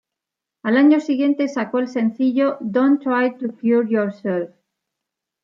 Al 0.63 0.77
año 0.77 0.99
siguiente 0.99 1.47
sacó 1.47 1.77
el 1.77 1.87
sencillo 1.87 2.57
""Don't 2.61 3.03
Try 3.03 3.37
to 3.37 3.53
Cure 3.53 3.87
Yourself"". 3.87 4.49